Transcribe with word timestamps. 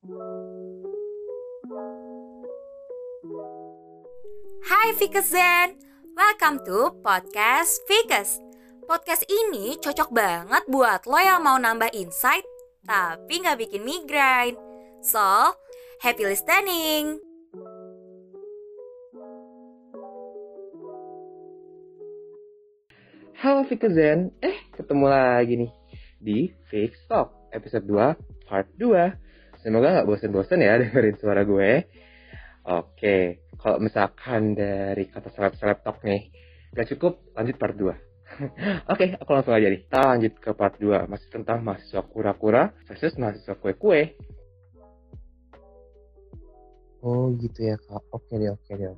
Hai 0.00 0.08
Zen, 5.20 5.76
welcome 6.16 6.56
to 6.64 6.96
podcast 7.04 7.84
Fikes. 7.84 8.40
Podcast 8.88 9.28
ini 9.28 9.76
cocok 9.76 10.08
banget 10.08 10.64
buat 10.72 11.04
lo 11.04 11.20
yang 11.20 11.44
mau 11.44 11.60
nambah 11.60 11.92
insight 11.92 12.48
tapi 12.88 13.44
nggak 13.44 13.60
bikin 13.60 13.84
migrain. 13.84 14.56
So, 15.04 15.52
happy 16.00 16.24
listening! 16.24 17.20
Halo 23.36 23.68
Zen, 23.92 24.32
eh 24.40 24.64
ketemu 24.72 25.12
lagi 25.12 25.60
nih 25.60 25.72
di 26.16 26.48
Fix 26.72 27.04
Talk 27.04 27.52
episode 27.52 27.84
2 27.84 28.48
part 28.48 28.64
2. 28.80 29.28
Semoga 29.60 29.92
nggak 29.92 30.08
bosen-bosen 30.08 30.64
ya 30.64 30.76
dengerin 30.80 31.16
suara 31.20 31.44
gue. 31.44 31.70
Oke, 32.60 33.48
kalau 33.56 33.80
misalkan 33.80 34.52
dari 34.52 35.08
kata 35.08 35.32
seleb-seleb 35.32 35.80
talk 35.80 36.04
nih, 36.04 36.28
gak 36.76 36.92
cukup, 36.92 37.24
lanjut 37.32 37.56
part 37.56 37.72
2. 37.72 37.88
Oke, 38.92 39.16
aku 39.16 39.30
langsung 39.32 39.56
aja 39.56 39.66
nih. 39.72 39.80
Kita 39.88 40.00
lanjut 40.12 40.32
ke 40.36 40.50
part 40.52 40.76
2, 40.76 41.08
masih 41.08 41.28
tentang 41.32 41.64
mahasiswa 41.64 42.04
kura-kura 42.04 42.72
versus 42.84 43.16
mahasiswa 43.16 43.56
kue-kue. 43.56 44.16
Oh 47.00 47.32
gitu 47.32 47.64
ya 47.64 47.80
kak, 47.80 48.04
oke 48.12 48.28
deh 48.36 48.52
oke 48.52 48.72
deh. 48.76 48.92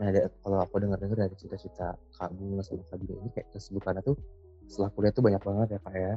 Nah 0.00 0.08
ada, 0.08 0.32
kalau 0.40 0.64
aku 0.64 0.80
dengar-dengar 0.80 1.28
dari 1.28 1.36
cita-cita 1.36 1.92
kak 2.16 2.32
Bunga 2.32 2.64
sama 2.64 2.80
kak 2.88 2.96
Bina 3.04 3.20
ini 3.20 3.28
kayak 3.36 3.52
kesibukannya 3.52 4.00
tuh 4.00 4.16
setelah 4.64 4.88
kuliah 4.96 5.12
tuh 5.12 5.20
banyak 5.20 5.42
banget 5.44 5.76
ya 5.76 5.80
kak 5.84 5.92
ya. 5.92 6.14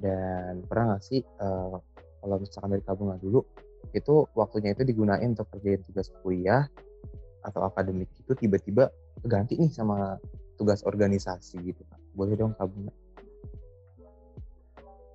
Dan 0.00 0.64
pernah 0.64 0.96
gak 0.96 1.04
sih 1.04 1.20
uh, 1.20 1.76
kalau 2.24 2.40
misalkan 2.40 2.72
dari 2.72 2.82
kak 2.88 2.96
Bunga 2.96 3.20
dulu 3.20 3.44
itu 3.92 4.24
waktunya 4.32 4.72
itu 4.72 4.80
digunain 4.88 5.36
untuk 5.36 5.44
kerjain 5.52 5.84
tugas 5.84 6.08
kuliah 6.24 6.64
atau 7.44 7.68
akademik 7.68 8.08
itu 8.16 8.32
tiba-tiba 8.32 8.88
ganti 9.28 9.60
nih 9.60 9.68
sama 9.68 10.16
tugas 10.56 10.80
organisasi 10.88 11.60
gitu 11.60 11.84
kan 11.92 12.00
boleh 12.16 12.32
dong 12.32 12.56
kabung 12.56 12.88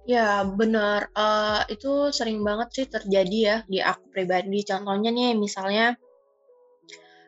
Ya 0.10 0.42
benar, 0.42 1.14
uh, 1.14 1.62
itu 1.70 2.10
sering 2.10 2.42
banget 2.42 2.70
sih 2.74 2.86
terjadi 2.90 3.38
ya 3.38 3.58
di 3.70 3.78
aku 3.78 4.10
pribadi. 4.10 4.66
Contohnya 4.66 5.14
nih 5.14 5.38
misalnya 5.38 5.94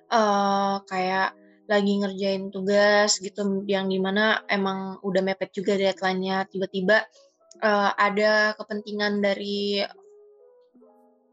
uh, 0.10 0.82
kayak 0.90 1.38
lagi 1.70 1.94
ngerjain 2.02 2.50
tugas 2.50 3.22
gitu 3.22 3.62
yang 3.70 3.86
di 3.86 4.02
mana 4.02 4.42
emang 4.50 4.98
udah 5.06 5.22
mepet 5.22 5.54
juga 5.54 5.78
deadline-nya. 5.78 6.50
Tiba-tiba 6.50 7.06
uh, 7.62 7.92
ada 7.96 8.58
kepentingan 8.58 9.22
dari 9.22 9.82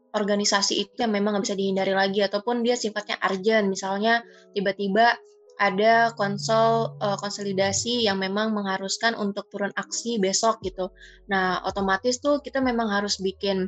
organisasi 0.09 0.73
itu 0.81 1.05
yang 1.05 1.13
memang 1.13 1.37
nggak 1.37 1.45
bisa 1.45 1.57
dihindari 1.57 1.93
lagi 1.93 2.25
ataupun 2.25 2.65
dia 2.65 2.73
sifatnya 2.73 3.21
urgent 3.21 3.69
misalnya 3.69 4.25
tiba-tiba 4.57 5.13
ada 5.59 6.15
konsol 6.15 6.95
uh, 7.03 7.19
konsolidasi 7.19 8.07
yang 8.07 8.15
memang 8.17 8.55
mengharuskan 8.55 9.11
untuk 9.19 9.51
turun 9.51 9.75
aksi 9.75 10.15
besok 10.15 10.63
gitu. 10.63 10.87
Nah, 11.27 11.59
otomatis 11.67 12.23
tuh 12.23 12.39
kita 12.39 12.63
memang 12.63 12.87
harus 12.87 13.19
bikin 13.19 13.67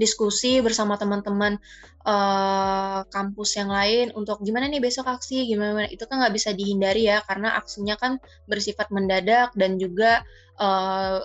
diskusi 0.00 0.64
bersama 0.64 0.96
teman-teman 0.96 1.60
uh, 2.08 3.04
kampus 3.12 3.60
yang 3.60 3.68
lain 3.68 4.08
untuk 4.16 4.40
gimana 4.40 4.64
nih 4.72 4.80
besok 4.80 5.12
aksi 5.12 5.44
gimana 5.44 5.84
itu 5.92 6.08
kan 6.08 6.24
nggak 6.24 6.34
bisa 6.36 6.56
dihindari 6.56 7.04
ya 7.08 7.20
karena 7.28 7.52
aksinya 7.60 8.00
kan 8.00 8.16
bersifat 8.48 8.88
mendadak 8.88 9.52
dan 9.60 9.76
juga 9.76 10.24
uh, 10.56 11.20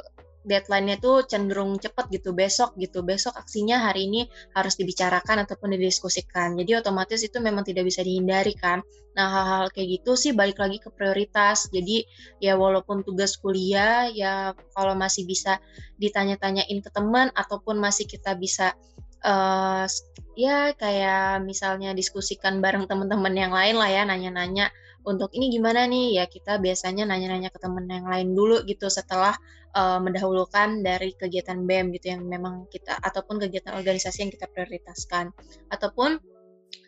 deadline-nya 0.45 1.01
tuh 1.01 1.25
cenderung 1.25 1.75
cepat 1.81 2.07
gitu 2.13 2.31
besok 2.31 2.77
gitu. 2.77 3.01
Besok 3.01 3.33
aksinya 3.35 3.89
hari 3.89 4.07
ini 4.07 4.29
harus 4.53 4.77
dibicarakan 4.77 5.43
ataupun 5.43 5.73
didiskusikan. 5.73 6.55
Jadi 6.55 6.79
otomatis 6.79 7.19
itu 7.25 7.41
memang 7.41 7.65
tidak 7.65 7.89
bisa 7.89 8.05
dihindari 8.05 8.53
kan. 8.53 8.85
Nah 9.17 9.27
hal-hal 9.27 9.65
kayak 9.73 10.01
gitu 10.01 10.13
sih 10.15 10.31
balik 10.31 10.61
lagi 10.61 10.77
ke 10.77 10.93
prioritas. 10.93 11.67
Jadi 11.73 12.05
ya 12.39 12.55
walaupun 12.55 13.01
tugas 13.01 13.35
kuliah 13.41 14.07
ya 14.13 14.53
kalau 14.77 14.93
masih 14.93 15.25
bisa 15.25 15.57
ditanya-tanyain 15.97 16.79
ke 16.79 16.89
teman 16.93 17.33
ataupun 17.33 17.81
masih 17.81 18.05
kita 18.05 18.37
bisa 18.37 18.77
uh, 19.25 19.89
ya 20.37 20.71
kayak 20.77 21.41
misalnya 21.41 21.95
diskusikan 21.97 22.61
bareng 22.61 22.85
teman-teman 22.85 23.33
yang 23.33 23.51
lain 23.51 23.75
lah 23.79 23.89
ya 23.89 24.03
nanya-nanya 24.05 24.69
untuk 25.05 25.29
ini 25.37 25.53
gimana 25.53 25.85
nih? 25.85 26.19
Ya 26.21 26.25
kita 26.25 26.57
biasanya 26.57 27.05
nanya-nanya 27.05 27.53
ke 27.53 27.61
temen 27.61 27.85
yang 27.85 28.09
lain 28.09 28.33
dulu 28.33 28.65
gitu 28.65 28.89
setelah 28.89 29.37
uh, 29.77 30.01
mendahulukan 30.01 30.81
dari 30.81 31.13
kegiatan 31.13 31.61
BEM 31.63 31.93
gitu 31.95 32.17
yang 32.17 32.25
memang 32.25 32.65
kita 32.73 32.97
ataupun 32.99 33.37
kegiatan 33.37 33.77
organisasi 33.77 34.25
yang 34.25 34.31
kita 34.33 34.49
prioritaskan. 34.49 35.29
Ataupun 35.69 36.17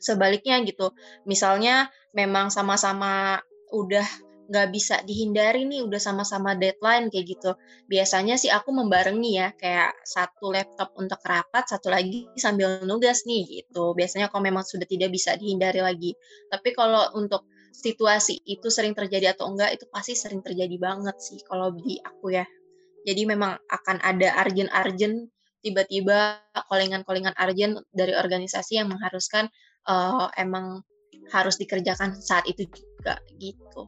sebaliknya 0.01 0.59
gitu 0.65 0.91
misalnya 1.23 1.87
memang 2.11 2.51
sama-sama 2.51 3.39
udah 3.71 4.05
nggak 4.47 4.67
bisa 4.71 5.03
dihindari 5.03 5.67
nih 5.67 5.83
udah 5.83 5.99
sama-sama 5.99 6.55
deadline 6.55 7.11
kayak 7.11 7.37
gitu. 7.37 7.51
Biasanya 7.91 8.39
sih 8.39 8.47
aku 8.47 8.71
membarengi 8.71 9.31
ya 9.35 9.51
kayak 9.53 9.91
satu 10.07 10.55
laptop 10.55 10.95
untuk 10.95 11.19
rapat 11.27 11.67
satu 11.67 11.91
lagi 11.91 12.31
sambil 12.39 12.81
nugas 12.87 13.27
nih 13.27 13.43
gitu. 13.43 13.91
Biasanya 13.91 14.31
kalau 14.31 14.47
memang 14.47 14.63
sudah 14.63 14.87
tidak 14.87 15.11
bisa 15.11 15.35
dihindari 15.35 15.83
lagi. 15.83 16.15
Tapi 16.47 16.71
kalau 16.71 17.11
untuk 17.19 17.43
situasi 17.71 18.41
itu 18.47 18.67
sering 18.67 18.97
terjadi 18.97 19.37
atau 19.37 19.51
enggak 19.51 19.77
itu 19.77 19.85
pasti 19.89 20.13
sering 20.17 20.41
terjadi 20.41 20.75
banget 20.79 21.15
sih 21.21 21.39
kalau 21.45 21.71
di 21.73 21.99
aku 22.01 22.33
ya. 22.33 22.45
Jadi 23.07 23.23
memang 23.23 23.55
akan 23.71 24.03
ada 24.03 24.35
arjen-arjen 24.43 25.31
tiba-tiba 25.63 26.43
callingan-callingan 26.67 27.35
arjen 27.39 27.79
dari 27.95 28.13
organisasi 28.13 28.79
yang 28.79 28.91
mengharuskan 28.91 29.47
uh, 29.87 30.27
emang 30.35 30.83
harus 31.31 31.59
dikerjakan 31.59 32.15
saat 32.19 32.47
itu 32.47 32.67
juga 32.71 33.19
gitu. 33.39 33.87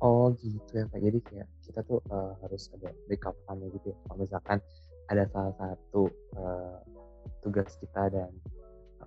Oh 0.00 0.32
gitu 0.40 0.72
ya 0.72 0.88
Kak. 0.88 1.00
Jadi 1.00 1.18
kayak 1.28 1.48
kita 1.68 1.80
tuh 1.84 2.00
uh, 2.08 2.32
harus 2.40 2.72
ada 2.72 2.88
backup 3.08 3.36
plan 3.44 3.60
gitu 3.60 3.92
ya. 3.92 3.96
Kalau 4.08 4.16
misalkan 4.16 4.58
ada 5.12 5.24
salah 5.28 5.54
satu 5.60 6.08
uh, 6.40 6.80
tugas 7.44 7.68
kita 7.80 8.08
dan 8.08 8.32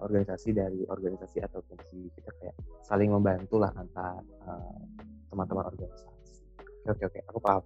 organisasi 0.01 0.49
dari 0.55 0.81
organisasi 0.87 1.43
atau 1.43 1.61
fungsi 1.65 2.09
kita 2.17 2.31
kayak 2.41 2.55
saling 2.85 3.13
membantu 3.13 3.61
lah 3.61 3.69
antar 3.77 4.21
uh, 4.47 4.79
teman-teman 5.29 5.69
organisasi. 5.69 6.09
Oke 6.89 7.03
oke 7.03 7.03
oke, 7.09 7.19
aku 7.29 7.39
paham. 7.39 7.63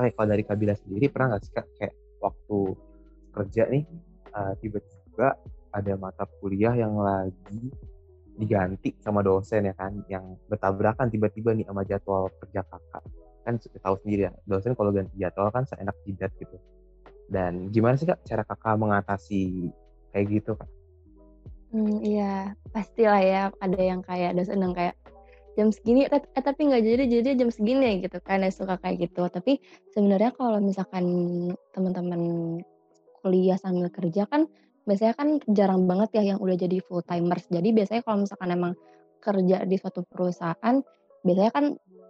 Oke 0.00 0.10
kalau 0.16 0.28
dari 0.32 0.42
Kabila 0.46 0.74
sendiri 0.74 1.06
pernah 1.12 1.36
nggak 1.36 1.42
sih 1.44 1.52
kak 1.52 1.66
kayak 1.76 1.94
waktu 2.20 2.58
kerja 3.30 3.62
nih 3.70 3.84
uh, 4.34 4.54
tiba-tiba 4.58 5.28
ada 5.70 5.92
mata 5.94 6.24
kuliah 6.42 6.74
yang 6.74 6.98
lagi 6.98 7.70
diganti 8.40 8.96
sama 9.04 9.20
dosen 9.20 9.68
ya 9.68 9.74
kan 9.76 9.92
yang 10.08 10.34
bertabrakan 10.48 11.12
tiba-tiba 11.12 11.52
nih 11.52 11.66
sama 11.68 11.84
jadwal 11.84 12.32
kerja 12.40 12.64
kakak 12.64 13.04
kan 13.44 13.54
tahu 13.60 13.94
sendiri 14.00 14.28
ya 14.28 14.32
dosen 14.48 14.72
kalau 14.72 14.90
ganti 14.92 15.12
jadwal 15.20 15.52
kan 15.52 15.68
seenak 15.68 15.96
jidat 16.08 16.32
gitu 16.40 16.56
dan 17.28 17.68
gimana 17.70 18.00
sih 18.00 18.08
kak 18.08 18.20
cara 18.24 18.42
kakak 18.42 18.80
mengatasi 18.80 19.70
kayak 20.10 20.26
gitu 20.40 20.56
kak 20.56 20.68
Hmm, 21.70 22.02
iya, 22.02 22.50
pastilah 22.74 23.20
ya 23.22 23.40
ada 23.62 23.78
yang 23.78 24.02
kayak 24.02 24.34
dosen 24.34 24.58
yang 24.58 24.74
kayak, 24.74 24.98
"Jam 25.54 25.70
segini 25.70 26.02
eh 26.10 26.42
tapi 26.42 26.66
nggak 26.66 26.82
jadi 26.82 27.04
jadi 27.06 27.28
jam 27.38 27.50
segini," 27.54 28.02
gitu 28.02 28.18
kan, 28.26 28.42
suka 28.50 28.74
kayak 28.82 29.06
gitu. 29.06 29.22
Tapi 29.30 29.62
sebenarnya 29.94 30.34
kalau 30.34 30.58
misalkan 30.58 31.06
teman-teman 31.70 32.22
kuliah 33.22 33.54
sambil 33.54 33.86
kerja 33.94 34.26
kan, 34.26 34.50
biasanya 34.82 35.14
kan 35.14 35.28
jarang 35.46 35.86
banget 35.86 36.10
ya 36.18 36.22
yang 36.34 36.38
udah 36.42 36.56
jadi 36.58 36.82
full 36.82 37.06
timers. 37.06 37.46
Jadi 37.46 37.70
biasanya 37.70 38.02
kalau 38.02 38.18
misalkan 38.26 38.50
emang 38.50 38.72
kerja 39.22 39.56
di 39.62 39.76
suatu 39.78 40.02
perusahaan, 40.10 40.74
biasanya 41.22 41.52
kan, 41.54 41.64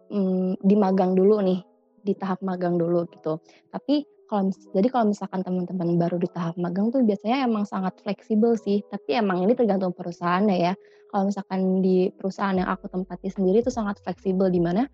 mmm, 0.09 0.57
di 0.65 0.75
magang 0.81 1.13
dulu 1.13 1.37
nih, 1.45 1.61
di 2.01 2.13
tahap 2.17 2.41
magang 2.41 2.81
dulu 2.81 3.05
gitu. 3.13 3.37
Tapi 3.69 4.09
kalau 4.31 4.55
jadi 4.71 4.87
kalau 4.95 5.11
misalkan 5.11 5.43
teman-teman 5.43 5.99
baru 5.99 6.23
di 6.23 6.31
tahap 6.31 6.55
magang 6.55 6.95
tuh 6.95 7.03
biasanya 7.03 7.51
emang 7.51 7.67
sangat 7.67 7.99
fleksibel 7.99 8.55
sih, 8.55 8.79
tapi 8.87 9.19
emang 9.19 9.43
ini 9.43 9.59
tergantung 9.59 9.91
perusahaannya 9.91 10.57
ya. 10.71 10.79
Kalau 11.11 11.27
misalkan 11.27 11.83
di 11.83 12.15
perusahaan 12.15 12.55
yang 12.55 12.71
aku 12.71 12.87
tempati 12.87 13.27
sendiri 13.27 13.67
tuh 13.67 13.75
sangat 13.75 13.99
fleksibel 13.99 14.47
di 14.47 14.63
mana, 14.63 14.87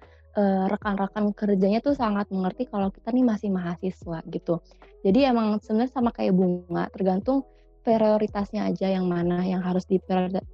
rekan-rekan 0.72 1.36
kerjanya 1.36 1.84
tuh 1.84 1.92
sangat 1.92 2.32
mengerti 2.32 2.64
kalau 2.68 2.88
kita 2.88 3.12
nih 3.12 3.24
masih 3.28 3.52
mahasiswa 3.52 4.24
gitu. 4.32 4.64
Jadi 5.04 5.28
emang 5.28 5.60
sebenarnya 5.60 5.92
sama 5.92 6.16
kayak 6.16 6.32
bunga, 6.32 6.88
tergantung 6.88 7.44
prioritasnya 7.84 8.66
aja 8.72 8.88
yang 8.88 9.06
mana 9.06 9.44
yang 9.44 9.60
harus 9.60 9.84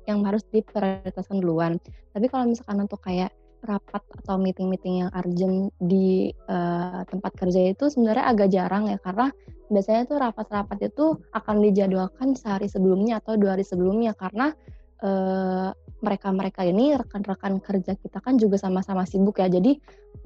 yang 0.04 0.20
harus 0.26 0.42
diprioritaskan 0.50 1.38
duluan. 1.38 1.78
Tapi 2.10 2.26
kalau 2.26 2.50
misalkan 2.50 2.82
untuk 2.82 2.98
kayak 2.98 3.30
rapat 3.62 4.02
atau 4.22 4.36
meeting-meeting 4.42 5.06
yang 5.06 5.10
urgent 5.14 5.70
di 5.78 6.34
uh, 6.50 7.06
tempat 7.06 7.32
kerja 7.38 7.70
itu 7.70 7.86
sebenarnya 7.86 8.24
agak 8.26 8.48
jarang 8.50 8.90
ya 8.90 8.98
karena 8.98 9.30
biasanya 9.70 10.02
tuh 10.04 10.18
rapat-rapat 10.20 10.78
itu 10.92 11.16
akan 11.32 11.56
dijadwalkan 11.64 12.34
sehari 12.34 12.66
sebelumnya 12.66 13.22
atau 13.22 13.38
dua 13.38 13.56
hari 13.56 13.64
sebelumnya 13.64 14.12
karena 14.18 14.52
uh, 15.00 15.70
mereka-mereka 16.02 16.66
ini 16.66 16.98
rekan-rekan 16.98 17.62
kerja 17.62 17.94
kita 17.94 18.18
kan 18.18 18.34
juga 18.36 18.58
sama-sama 18.58 19.06
sibuk 19.06 19.38
ya. 19.38 19.46
Jadi 19.46 19.78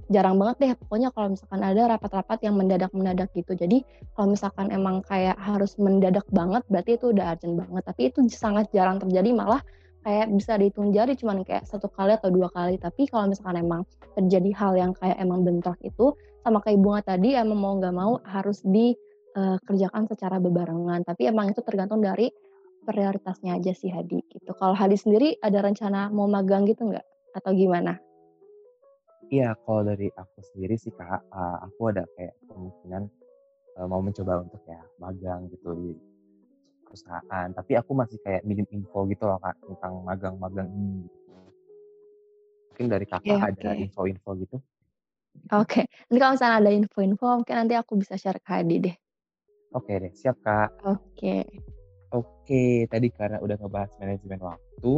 jarang 0.08 0.40
banget 0.40 0.56
deh 0.62 0.72
pokoknya 0.80 1.12
kalau 1.12 1.36
misalkan 1.36 1.60
ada 1.60 1.82
rapat-rapat 1.92 2.38
yang 2.48 2.56
mendadak-mendadak 2.56 3.28
gitu. 3.36 3.52
Jadi 3.52 3.84
kalau 4.16 4.32
misalkan 4.32 4.72
emang 4.72 5.04
kayak 5.04 5.36
harus 5.36 5.76
mendadak 5.76 6.24
banget 6.32 6.64
berarti 6.72 6.96
itu 6.96 7.12
udah 7.12 7.36
urgent 7.36 7.54
banget. 7.60 7.82
Tapi 7.84 8.02
itu 8.08 8.18
sangat 8.32 8.72
jarang 8.72 8.96
terjadi 8.96 9.36
malah 9.36 9.60
kayak 10.06 10.30
bisa 10.30 10.54
dihitung 10.54 10.94
jari 10.94 11.18
cuman 11.18 11.42
kayak 11.42 11.66
satu 11.66 11.90
kali 11.90 12.14
atau 12.14 12.30
dua 12.30 12.46
kali. 12.54 12.78
Tapi 12.78 13.10
kalau 13.10 13.26
misalkan 13.26 13.66
emang 13.66 13.82
terjadi 14.14 14.54
hal 14.54 14.72
yang 14.78 14.92
kayak 14.94 15.18
emang 15.18 15.42
bentrok 15.42 15.74
itu 15.82 16.14
sama 16.46 16.62
kayak 16.62 16.78
bunga 16.78 17.02
tadi 17.02 17.34
emang 17.34 17.58
mau 17.58 17.74
nggak 17.74 17.90
mau 17.90 18.22
harus 18.22 18.62
dikerjakan 18.62 20.06
secara 20.06 20.38
bebarengan. 20.38 21.02
Tapi 21.02 21.26
emang 21.26 21.50
itu 21.50 21.58
tergantung 21.66 22.06
dari 22.06 22.30
prioritasnya 22.86 23.58
aja 23.58 23.74
sih 23.74 23.90
Hadi 23.90 24.22
gitu. 24.30 24.54
Kalau 24.54 24.78
Hadi 24.78 24.94
sendiri 24.94 25.34
ada 25.42 25.58
rencana 25.58 26.06
mau 26.14 26.30
magang 26.30 26.70
gitu 26.70 26.86
nggak 26.86 27.02
atau 27.34 27.50
gimana? 27.50 27.98
Iya, 29.26 29.58
kalau 29.66 29.82
dari 29.82 30.06
aku 30.14 30.38
sendiri 30.54 30.78
sih 30.78 30.94
kak, 30.94 31.18
uh, 31.34 31.58
aku 31.66 31.90
ada 31.90 32.06
kayak 32.14 32.38
kemungkinan 32.46 33.10
uh, 33.74 33.86
mau 33.90 33.98
mencoba 33.98 34.46
untuk 34.46 34.62
ya 34.70 34.78
magang 35.02 35.50
gitu 35.50 35.74
di 35.74 35.90
perusahaan. 36.86 37.48
Tapi 37.50 37.72
aku 37.74 37.92
masih 37.98 38.22
kayak 38.22 38.46
minim 38.46 38.64
info 38.70 39.02
gitu 39.10 39.26
loh 39.26 39.42
kak 39.42 39.58
tentang 39.66 40.00
magang-magang 40.06 40.70
ini. 40.70 41.10
Mungkin 42.70 42.86
dari 42.92 43.06
kakak 43.08 43.40
Oke, 43.40 43.48
ada 43.56 43.70
info-info 43.74 44.30
gitu? 44.36 44.56
Oke, 45.52 45.88
nanti 46.08 46.18
kalau 46.20 46.32
misalnya 46.36 46.56
ada 46.60 46.70
info-info 46.72 47.26
mungkin 47.42 47.56
nanti 47.56 47.74
aku 47.74 47.92
bisa 47.98 48.14
share 48.20 48.38
ke 48.38 48.50
Hadi 48.52 48.76
deh. 48.84 48.96
Oke 49.72 49.92
deh, 49.96 50.12
siap 50.12 50.36
kak. 50.44 50.70
Oke. 50.84 51.44
Oke, 52.14 52.86
tadi 52.86 53.08
karena 53.10 53.42
udah 53.42 53.56
ngebahas 53.58 53.90
manajemen 53.98 54.40
waktu, 54.44 54.94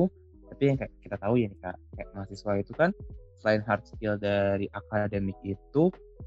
tapi 0.53 0.63
yang 0.69 0.77
kayak 0.77 0.93
kita 1.01 1.17
tahu 1.17 1.35
ya 1.41 1.47
nih 1.49 1.61
kak, 1.63 1.77
kayak 1.97 2.09
mahasiswa 2.13 2.53
itu 2.61 2.73
kan 2.77 2.91
selain 3.39 3.63
hard 3.63 3.83
skill 3.87 4.15
dari 4.19 4.67
akademik 4.75 5.39
itu 5.47 5.85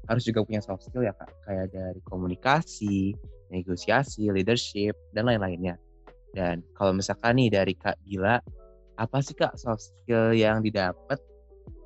harus 0.08 0.22
juga 0.24 0.40
punya 0.42 0.64
soft 0.64 0.88
skill 0.88 1.04
ya 1.04 1.12
kak, 1.14 1.30
kayak 1.46 1.68
dari 1.70 2.00
komunikasi, 2.08 3.12
negosiasi, 3.52 4.32
leadership, 4.32 4.96
dan 5.12 5.28
lain-lainnya. 5.28 5.76
Dan 6.32 6.64
kalau 6.72 6.96
misalkan 6.96 7.36
nih 7.36 7.52
dari 7.52 7.76
kak 7.76 8.00
Gila, 8.08 8.40
apa 8.96 9.16
sih 9.20 9.36
kak 9.36 9.60
soft 9.60 9.92
skill 9.92 10.32
yang 10.32 10.64
didapat 10.64 11.20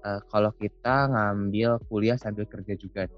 eh, 0.06 0.20
kalau 0.30 0.54
kita 0.54 1.10
ngambil 1.10 1.82
kuliah 1.90 2.14
sambil 2.14 2.46
kerja 2.46 2.78
juga? 2.78 3.10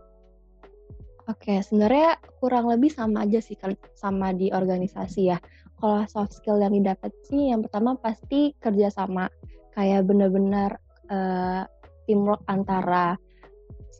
Oke, 1.28 1.60
sebenarnya 1.60 2.16
kurang 2.40 2.72
lebih 2.72 2.88
sama 2.88 3.28
aja 3.28 3.44
sih 3.44 3.52
sama 3.92 4.32
di 4.32 4.48
organisasi 4.48 5.28
ya. 5.28 5.36
Kalau 5.76 6.08
soft 6.08 6.40
skill 6.40 6.56
yang 6.56 6.72
didapat 6.72 7.12
sih 7.28 7.52
yang 7.52 7.60
pertama 7.60 8.00
pasti 8.00 8.56
kerjasama. 8.56 9.28
Kayak 9.76 10.08
benar-benar 10.08 10.80
eh, 11.12 11.62
teamwork 12.08 12.40
antara 12.48 13.20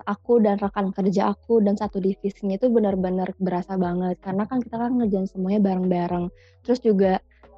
aku 0.07 0.39
dan 0.45 0.61
rekan 0.61 0.95
kerja 0.95 1.35
aku 1.35 1.65
dan 1.65 1.75
satu 1.75 1.99
divisinya 1.99 2.61
itu 2.61 2.71
benar-benar 2.71 3.35
berasa 3.43 3.75
banget 3.75 4.21
karena 4.23 4.45
kan 4.47 4.63
kita 4.63 4.77
kan 4.79 4.93
ngerjain 4.99 5.27
semuanya 5.27 5.61
bareng-bareng. 5.65 6.27
Terus 6.63 6.81
juga 6.85 7.13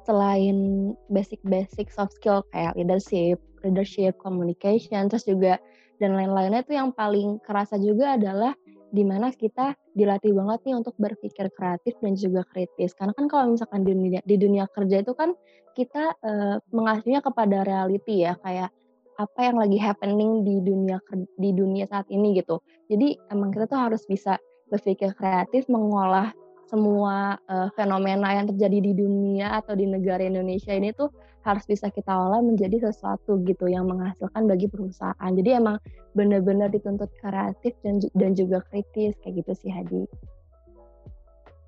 selain 0.07 0.91
basic-basic 1.13 1.93
soft 1.93 2.17
skill 2.17 2.41
kayak 2.49 2.73
leadership, 2.73 3.37
leadership, 3.61 4.17
communication, 4.17 5.05
terus 5.11 5.27
juga 5.29 5.61
dan 6.01 6.17
lain-lainnya 6.17 6.65
itu 6.65 6.73
yang 6.73 6.89
paling 6.89 7.37
kerasa 7.45 7.77
juga 7.77 8.17
adalah 8.17 8.57
di 8.91 9.07
mana 9.07 9.31
kita 9.31 9.77
dilatih 9.95 10.35
banget 10.35 10.59
nih 10.67 10.75
untuk 10.75 10.95
berpikir 10.99 11.47
kreatif 11.55 11.95
dan 12.03 12.17
juga 12.17 12.43
kritis. 12.49 12.91
Karena 12.97 13.15
kan 13.15 13.29
kalau 13.31 13.55
misalkan 13.55 13.87
di 13.87 13.93
dunia, 13.95 14.21
di 14.25 14.35
dunia 14.35 14.65
kerja 14.67 14.99
itu 14.99 15.13
kan 15.15 15.31
kita 15.77 16.17
eh, 16.19 16.57
mengacunya 16.75 17.23
kepada 17.23 17.63
reality 17.63 18.27
ya, 18.27 18.35
kayak 18.43 18.73
apa 19.21 19.39
yang 19.45 19.57
lagi 19.61 19.77
happening 19.77 20.41
di 20.41 20.57
dunia 20.61 20.97
di 21.37 21.49
dunia 21.53 21.85
saat 21.85 22.09
ini 22.09 22.37
gitu. 22.41 22.57
Jadi 22.89 23.17
emang 23.29 23.53
kita 23.53 23.69
tuh 23.69 23.79
harus 23.79 24.01
bisa 24.09 24.41
berpikir 24.73 25.13
kreatif, 25.13 25.67
mengolah 25.69 26.33
semua 26.71 27.35
eh, 27.51 27.67
fenomena 27.75 28.31
yang 28.31 28.47
terjadi 28.47 28.79
di 28.79 28.93
dunia 28.95 29.59
atau 29.59 29.75
di 29.75 29.83
negara 29.83 30.23
Indonesia 30.23 30.71
ini 30.71 30.95
tuh 30.95 31.11
harus 31.43 31.67
bisa 31.67 31.91
kita 31.91 32.13
olah 32.13 32.39
menjadi 32.39 32.89
sesuatu 32.89 33.43
gitu 33.43 33.67
yang 33.67 33.91
menghasilkan 33.91 34.47
bagi 34.47 34.71
perusahaan. 34.71 35.31
Jadi 35.35 35.49
emang 35.51 35.77
benar-benar 36.15 36.71
dituntut 36.71 37.11
kreatif 37.19 37.75
dan 37.83 37.99
dan 38.15 38.31
juga 38.37 38.63
kritis 38.71 39.17
kayak 39.19 39.43
gitu 39.43 39.51
sih 39.67 39.71
Hadi. 39.73 40.07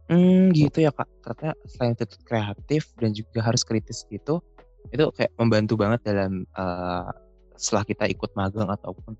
Hmm, 0.08 0.52
gitu 0.56 0.84
ya 0.84 0.92
Kak. 0.92 1.08
Ternyata 1.24 1.58
selain 1.68 1.96
itu 1.96 2.06
kreatif 2.24 2.84
dan 3.00 3.12
juga 3.16 3.40
harus 3.44 3.64
kritis 3.64 4.04
gitu, 4.08 4.44
itu 4.92 5.04
kayak 5.16 5.32
membantu 5.40 5.80
banget 5.80 6.00
dalam 6.06 6.44
eh, 6.44 7.12
setelah 7.56 7.86
kita 7.86 8.06
ikut 8.10 8.32
magang 8.34 8.70
ataupun 8.70 9.14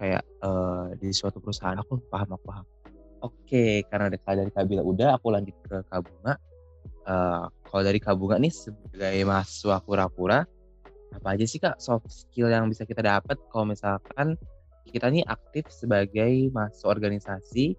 kayak 0.00 0.24
eh, 0.24 0.86
di 1.00 1.12
suatu 1.12 1.38
perusahaan. 1.38 1.76
Aku 1.80 2.00
paham, 2.08 2.36
aku 2.36 2.44
paham. 2.48 2.66
Oke, 3.20 3.84
karena 3.92 4.08
dari 4.08 4.24
dari 4.24 4.50
Kak 4.52 4.64
Bila 4.64 4.80
udah, 4.80 5.20
aku 5.20 5.28
lanjut 5.28 5.56
ke 5.68 5.76
Kak 5.84 6.00
Bunga. 6.00 6.34
Eh, 7.04 7.44
kalau 7.68 7.82
dari 7.84 7.98
Kak 8.00 8.16
Bunga 8.16 8.36
nih 8.40 8.52
sebagai 8.52 9.22
mahasiswa 9.28 9.76
pura-pura, 9.84 10.40
apa 11.10 11.28
aja 11.34 11.44
sih 11.44 11.60
Kak 11.60 11.82
soft 11.82 12.08
skill 12.08 12.48
yang 12.48 12.70
bisa 12.70 12.86
kita 12.86 13.02
dapat 13.02 13.36
kalau 13.50 13.68
misalkan 13.68 14.38
kita 14.86 15.10
nih 15.10 15.26
aktif 15.26 15.66
sebagai 15.68 16.48
mahasiswa 16.54 16.88
organisasi 16.88 17.74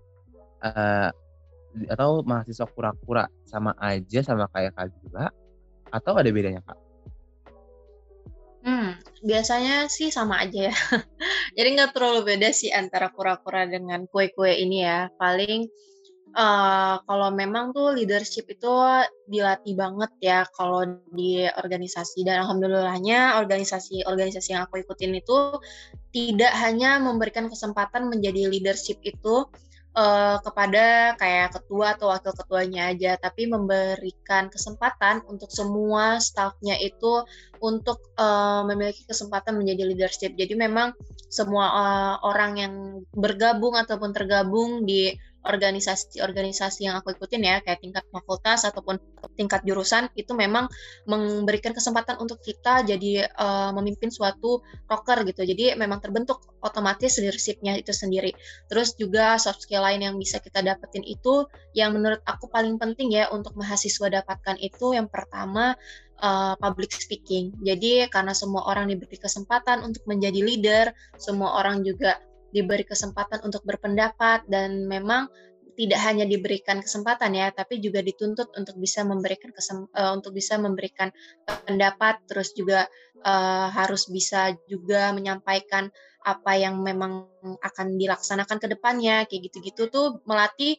eh, 0.62 1.10
atau 1.88 2.22
mahasiswa 2.28 2.68
pura-pura 2.68 3.26
sama 3.48 3.72
aja 3.80 4.20
sama 4.22 4.46
kayak 4.52 4.76
Kak 4.76 4.92
Gila 5.00 5.32
atau 5.92 6.14
ada 6.20 6.30
bedanya 6.30 6.62
Kak? 6.64 6.91
Biasanya 9.22 9.86
sih 9.86 10.10
sama 10.10 10.42
aja 10.42 10.74
ya. 10.74 10.76
Jadi 11.58 11.68
nggak 11.78 11.94
terlalu 11.94 12.36
beda 12.36 12.50
sih 12.50 12.74
antara 12.74 13.14
kura-kura 13.14 13.70
dengan 13.70 14.10
kue-kue 14.10 14.50
ini 14.50 14.82
ya. 14.82 15.14
Paling 15.14 15.70
eh, 16.34 16.96
kalau 17.06 17.30
memang 17.30 17.70
tuh 17.72 17.94
leadership 17.94 18.50
itu 18.50 18.74
dilatih 19.30 19.78
banget 19.78 20.12
ya 20.20 20.40
kalau 20.58 20.90
di 21.14 21.46
organisasi 21.46 22.26
dan 22.26 22.44
alhamdulillahnya 22.48 23.38
organisasi-organisasi 23.42 24.58
yang 24.58 24.66
aku 24.66 24.82
ikutin 24.82 25.14
itu 25.22 25.38
tidak 26.12 26.52
hanya 26.58 27.00
memberikan 27.00 27.48
kesempatan 27.48 28.10
menjadi 28.12 28.50
leadership 28.50 29.00
itu 29.06 29.48
eh, 29.96 30.38
kepada 30.44 31.16
kayak 31.20 31.58
ketua 31.60 31.96
atau 31.96 32.12
wakil 32.12 32.34
ketuanya 32.36 32.92
aja, 32.92 33.18
tapi 33.20 33.48
memberikan 33.48 34.48
kesempatan 34.48 35.24
untuk 35.28 35.52
semua 35.52 36.18
staffnya 36.24 36.76
itu 36.80 37.24
untuk 37.62 38.02
eh, 38.16 38.62
memiliki 38.68 39.04
kesempatan 39.06 39.60
menjadi 39.60 39.84
leadership. 39.88 40.34
Jadi 40.36 40.54
memang 40.56 40.96
semua 41.32 41.66
eh, 41.72 42.16
orang 42.28 42.52
yang 42.60 42.74
bergabung 43.16 43.76
ataupun 43.76 44.12
tergabung 44.12 44.84
di 44.84 45.16
organisasi-organisasi 45.42 46.86
yang 46.86 47.02
aku 47.02 47.18
ikutin 47.18 47.42
ya 47.42 47.56
kayak 47.66 47.82
tingkat 47.82 48.06
fakultas 48.14 48.66
ataupun 48.68 49.02
tingkat 49.34 49.66
jurusan 49.66 50.10
itu 50.14 50.34
memang 50.38 50.70
memberikan 51.10 51.74
kesempatan 51.74 52.22
untuk 52.22 52.42
kita 52.42 52.86
jadi 52.86 53.26
eh, 53.26 53.72
memimpin 53.74 54.14
suatu 54.14 54.62
rocker 54.86 55.26
gitu. 55.26 55.42
Jadi 55.46 55.74
memang 55.78 56.02
terbentuk 56.02 56.42
otomatis 56.62 57.18
leadershipnya 57.18 57.78
itu 57.78 57.92
sendiri. 57.92 58.32
Terus 58.70 58.94
juga 58.96 59.36
soft 59.42 59.66
skill 59.66 59.82
lain 59.82 60.06
yang 60.06 60.16
bisa 60.22 60.38
kita 60.38 60.62
dapetin 60.62 61.02
itu 61.06 61.50
yang 61.74 61.98
menurut 61.98 62.22
aku 62.24 62.48
paling 62.48 62.78
penting 62.78 63.10
ya 63.14 63.30
untuk 63.34 63.58
mahasiswa 63.58 64.22
dapatkan 64.22 64.62
itu 64.62 64.94
yang 64.94 65.10
pertama 65.10 65.74
uh, 66.22 66.54
public 66.62 66.94
speaking. 66.94 67.52
Jadi 67.66 68.08
karena 68.08 68.32
semua 68.38 68.70
orang 68.70 68.94
diberi 68.94 69.18
kesempatan 69.18 69.82
untuk 69.82 70.06
menjadi 70.06 70.40
leader, 70.40 70.86
semua 71.18 71.58
orang 71.58 71.82
juga 71.82 72.22
diberi 72.52 72.84
kesempatan 72.84 73.42
untuk 73.48 73.64
berpendapat 73.64 74.46
dan 74.48 74.88
memang 74.88 75.32
tidak 75.76 76.00
hanya 76.04 76.28
diberikan 76.28 76.84
kesempatan 76.84 77.32
ya, 77.34 77.48
tapi 77.50 77.80
juga 77.80 78.04
dituntut 78.04 78.52
untuk 78.60 78.76
bisa 78.78 79.08
memberikan 79.08 79.56
kesem, 79.56 79.88
uh, 79.96 80.12
untuk 80.14 80.36
bisa 80.36 80.60
memberikan 80.60 81.10
pendapat, 81.66 82.20
terus 82.28 82.52
juga 82.52 82.86
uh, 83.24 83.68
harus 83.72 84.12
bisa 84.12 84.52
juga 84.68 85.16
menyampaikan 85.16 85.90
apa 86.22 86.54
yang 86.54 86.86
memang 86.86 87.26
akan 87.64 87.98
dilaksanakan 87.98 88.58
ke 88.62 88.68
depannya, 88.68 89.26
kayak 89.26 89.50
gitu-gitu 89.50 89.90
tuh 89.90 90.22
melatih 90.28 90.78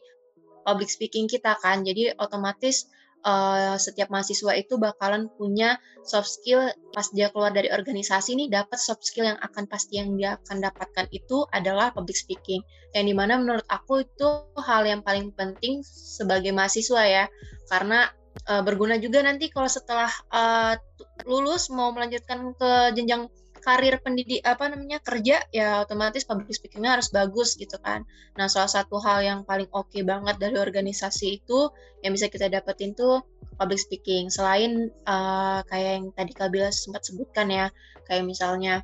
public 0.63 0.87
speaking 0.87 1.27
kita 1.27 1.57
kan. 1.59 1.83
Jadi 1.83 2.15
otomatis 2.15 2.87
uh, 3.23 3.75
setiap 3.79 4.11
mahasiswa 4.11 4.53
itu 4.55 4.75
bakalan 4.77 5.31
punya 5.39 5.79
soft 6.03 6.29
skill 6.29 6.67
pas 6.91 7.07
dia 7.15 7.31
keluar 7.31 7.55
dari 7.55 7.71
organisasi 7.71 8.35
nih 8.35 8.47
dapat 8.51 8.77
soft 8.77 9.03
skill 9.03 9.25
yang 9.25 9.39
akan 9.39 9.65
pasti 9.65 9.99
yang 9.99 10.13
dia 10.19 10.37
akan 10.43 10.63
dapatkan 10.63 11.07
itu 11.09 11.47
adalah 11.49 11.91
public 11.95 12.15
speaking. 12.19 12.61
Yang 12.93 13.05
di 13.09 13.13
mana 13.15 13.39
menurut 13.39 13.65
aku 13.71 14.05
itu 14.05 14.27
hal 14.59 14.85
yang 14.85 15.01
paling 15.01 15.31
penting 15.33 15.81
sebagai 15.87 16.51
mahasiswa 16.53 17.01
ya. 17.07 17.25
Karena 17.71 18.11
uh, 18.51 18.61
berguna 18.61 18.99
juga 18.99 19.23
nanti 19.23 19.49
kalau 19.49 19.71
setelah 19.71 20.11
uh, 20.29 20.75
lulus 21.25 21.71
mau 21.71 21.89
melanjutkan 21.95 22.53
ke 22.53 22.71
jenjang 22.93 23.31
karir 23.63 23.95
pendidik 24.03 24.43
apa 24.43 24.67
namanya 24.67 24.99
kerja 24.99 25.39
ya 25.55 25.87
otomatis 25.87 26.27
public 26.27 26.51
speakingnya 26.51 26.99
harus 26.99 27.07
bagus 27.15 27.55
gitu 27.55 27.79
kan. 27.79 28.03
Nah 28.35 28.51
salah 28.51 28.67
satu 28.67 28.99
hal 28.99 29.23
yang 29.23 29.39
paling 29.47 29.71
oke 29.71 29.87
okay 29.87 30.03
banget 30.03 30.35
dari 30.35 30.59
organisasi 30.59 31.39
itu 31.39 31.71
yang 32.03 32.11
bisa 32.11 32.27
kita 32.27 32.51
dapetin 32.51 32.91
tuh 32.91 33.23
public 33.55 33.79
speaking. 33.79 34.27
Selain 34.27 34.91
uh, 35.07 35.63
kayak 35.65 35.91
yang 35.95 36.05
tadi 36.11 36.33
Kabila 36.35 36.69
sempat 36.75 37.07
sebutkan 37.07 37.47
ya, 37.47 37.71
kayak 38.03 38.27
misalnya 38.27 38.83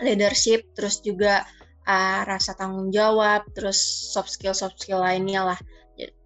leadership, 0.00 0.64
terus 0.72 1.04
juga 1.04 1.44
uh, 1.84 2.20
rasa 2.24 2.56
tanggung 2.56 2.88
jawab, 2.88 3.44
terus 3.52 3.78
soft 4.14 4.32
skill 4.32 4.56
soft 4.56 4.80
skill 4.80 5.04
lainnya 5.04 5.44
lah. 5.54 5.58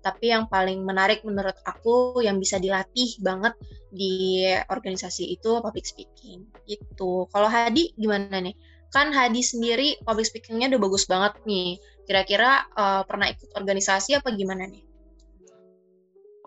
Tapi 0.04 0.30
yang 0.30 0.46
paling 0.52 0.84
menarik 0.84 1.24
menurut 1.24 1.56
aku 1.64 2.20
yang 2.20 2.36
bisa 2.36 2.60
dilatih 2.60 3.16
banget 3.24 3.56
di 3.92 4.40
organisasi 4.72 5.36
itu 5.36 5.60
public 5.60 5.84
speaking 5.84 6.48
gitu. 6.64 7.28
Kalau 7.28 7.48
Hadi 7.52 7.92
gimana 8.00 8.40
nih? 8.40 8.56
Kan 8.88 9.12
Hadi 9.12 9.44
sendiri 9.44 10.00
public 10.00 10.32
speakingnya 10.32 10.72
udah 10.72 10.80
bagus 10.80 11.04
banget 11.04 11.36
nih. 11.44 11.76
Kira-kira 12.08 12.66
uh, 12.72 13.04
pernah 13.04 13.28
ikut 13.28 13.52
organisasi 13.52 14.16
apa 14.16 14.32
gimana 14.32 14.64
nih? 14.64 14.82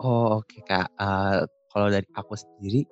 Oh 0.02 0.42
oke 0.42 0.50
okay, 0.50 0.60
kak. 0.66 0.90
Uh, 0.98 1.46
kalau 1.70 1.88
dari 1.88 2.04
aku 2.18 2.34
sendiri, 2.34 2.82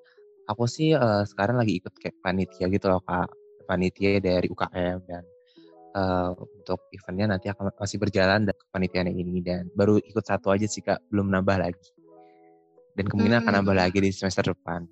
aku 0.46 0.64
sih 0.70 0.94
uh, 0.94 1.26
sekarang 1.26 1.60
lagi 1.60 1.82
ikut 1.82 1.92
kayak 1.98 2.16
panitia 2.22 2.70
gitu 2.70 2.86
loh 2.86 3.02
kak. 3.02 3.28
Panitia 3.66 4.22
dari 4.22 4.46
UKM 4.46 4.98
dan 5.08 5.24
uh, 5.98 6.30
untuk 6.36 6.90
eventnya 6.94 7.34
nanti 7.36 7.50
akan 7.50 7.74
masih 7.74 7.98
berjalan 7.98 8.46
dan 8.46 8.54
kepanitiaan 8.54 9.10
ini 9.10 9.40
dan 9.42 9.66
baru 9.74 9.98
ikut 9.98 10.24
satu 10.24 10.54
aja 10.54 10.66
sih 10.66 10.82
kak, 10.82 11.00
belum 11.10 11.30
nambah 11.30 11.58
lagi 11.58 11.93
dan 12.94 13.04
kemungkinan 13.10 13.42
hmm. 13.42 13.46
akan 13.46 13.54
nambah 13.60 13.76
lagi 13.76 13.98
di 13.98 14.10
semester 14.14 14.54
depan. 14.54 14.86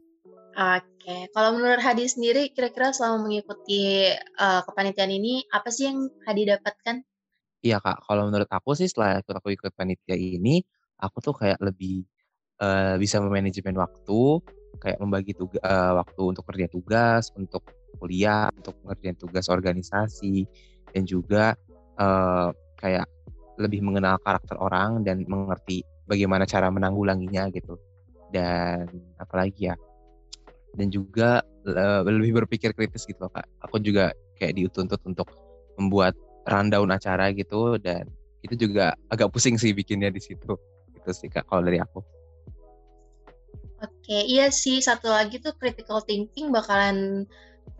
Oke, 0.52 1.32
kalau 1.32 1.56
menurut 1.56 1.80
Hadi 1.80 2.04
sendiri, 2.04 2.52
kira-kira 2.52 2.92
selama 2.92 3.24
mengikuti 3.24 4.12
uh, 4.36 4.60
kepanitiaan 4.68 5.08
ini, 5.08 5.48
apa 5.48 5.72
sih 5.72 5.88
yang 5.88 6.12
Hadi 6.28 6.44
dapatkan? 6.52 7.00
Iya 7.64 7.80
kak, 7.80 8.04
kalau 8.04 8.28
menurut 8.28 8.50
aku 8.52 8.76
sih 8.76 8.90
setelah 8.90 9.22
ikut 9.22 9.32
aku 9.32 9.48
ikut 9.54 9.72
panitia 9.72 10.18
ini, 10.18 10.60
aku 11.00 11.24
tuh 11.24 11.32
kayak 11.32 11.56
lebih 11.62 12.04
uh, 12.60 13.00
bisa 13.00 13.22
memanajemen 13.22 13.78
waktu, 13.80 14.44
kayak 14.82 14.98
membagi 15.00 15.32
tugas 15.32 15.62
uh, 15.64 15.96
waktu 16.04 16.22
untuk 16.36 16.44
kerja 16.52 16.66
tugas, 16.68 17.32
untuk 17.32 17.64
kuliah, 17.96 18.52
untuk 18.52 18.76
ngerjain 18.84 19.16
tugas 19.16 19.46
organisasi, 19.48 20.44
dan 20.92 21.08
juga 21.08 21.56
uh, 21.96 22.52
kayak 22.76 23.08
lebih 23.56 23.80
mengenal 23.80 24.20
karakter 24.20 24.58
orang 24.60 25.00
dan 25.06 25.24
mengerti 25.24 25.86
bagaimana 26.04 26.44
cara 26.44 26.68
menanggulanginya 26.68 27.48
gitu 27.54 27.78
dan 28.32 28.88
apalagi 29.20 29.70
ya 29.70 29.76
dan 30.74 30.88
juga 30.88 31.44
uh, 31.68 32.00
lebih 32.08 32.44
berpikir 32.44 32.72
kritis 32.72 33.04
gitu 33.04 33.28
kak 33.28 33.44
aku 33.60 33.78
juga 33.78 34.16
kayak 34.40 34.56
dituntut 34.56 35.00
untuk 35.04 35.28
membuat 35.76 36.16
rundown 36.48 36.90
acara 36.90 37.30
gitu 37.36 37.76
dan 37.78 38.08
itu 38.42 38.66
juga 38.66 38.96
agak 39.12 39.30
pusing 39.30 39.60
sih 39.60 39.70
bikinnya 39.76 40.10
di 40.10 40.18
situ 40.18 40.56
itu 40.96 41.10
sih 41.12 41.28
kak 41.28 41.46
kalau 41.46 41.62
dari 41.62 41.78
aku 41.78 42.00
Oke, 43.82 44.14
iya 44.30 44.46
sih. 44.54 44.78
Satu 44.78 45.10
lagi 45.10 45.42
tuh 45.42 45.58
critical 45.58 46.06
thinking 46.06 46.54
bakalan 46.54 47.26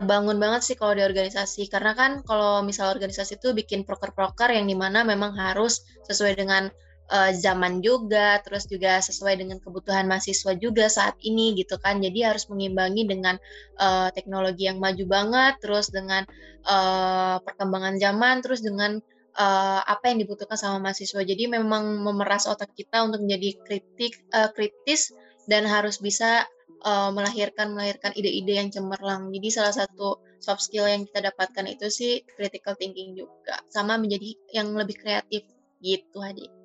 bangun 0.03 0.35
banget 0.35 0.61
sih 0.67 0.75
kalau 0.75 0.91
di 0.99 1.03
organisasi. 1.03 1.71
Karena 1.71 1.95
kan 1.95 2.19
kalau 2.27 2.59
misal 2.59 2.91
organisasi 2.91 3.39
tuh 3.39 3.55
bikin 3.55 3.87
proker-proker 3.87 4.51
yang 4.51 4.67
di 4.67 4.75
mana 4.75 5.07
memang 5.07 5.31
harus 5.39 5.87
sesuai 6.03 6.35
dengan 6.35 6.67
uh, 7.11 7.31
zaman 7.35 7.83
juga, 7.83 8.39
terus 8.45 8.69
juga 8.69 9.01
sesuai 9.03 9.41
dengan 9.41 9.57
kebutuhan 9.59 10.07
mahasiswa 10.07 10.55
juga 10.55 10.87
saat 10.87 11.17
ini 11.23 11.57
gitu 11.57 11.75
kan. 11.81 11.99
Jadi 11.99 12.23
harus 12.23 12.47
mengimbangi 12.47 13.03
dengan 13.09 13.35
uh, 13.81 14.07
teknologi 14.13 14.69
yang 14.69 14.79
maju 14.79 15.03
banget, 15.07 15.53
terus 15.59 15.91
dengan 15.91 16.23
uh, 16.67 17.41
perkembangan 17.43 17.99
zaman, 17.99 18.39
terus 18.45 18.61
dengan 18.63 19.01
uh, 19.35 19.81
apa 19.83 20.13
yang 20.13 20.23
dibutuhkan 20.23 20.55
sama 20.55 20.79
mahasiswa. 20.79 21.21
Jadi 21.25 21.49
memang 21.49 22.03
memeras 22.03 22.45
otak 22.47 22.71
kita 22.77 23.03
untuk 23.03 23.25
menjadi 23.25 23.57
kritik 23.65 24.13
uh, 24.31 24.49
kritis 24.53 25.11
dan 25.49 25.67
harus 25.67 25.99
bisa 25.99 26.47
uh, 26.87 27.11
melahirkan 27.11 27.75
melahirkan 27.75 28.15
ide-ide 28.15 28.53
yang 28.63 28.69
cemerlang. 28.71 29.33
Jadi 29.33 29.47
salah 29.51 29.75
satu 29.75 30.21
soft 30.43 30.63
skill 30.67 30.87
yang 30.87 31.07
kita 31.07 31.31
dapatkan 31.31 31.65
itu 31.71 31.87
sih 31.87 32.19
critical 32.35 32.75
thinking 32.75 33.15
juga, 33.15 33.59
sama 33.71 33.95
menjadi 33.95 34.35
yang 34.51 34.75
lebih 34.75 34.99
kreatif 34.99 35.47
gitu, 35.83 36.19
Hadi. 36.19 36.62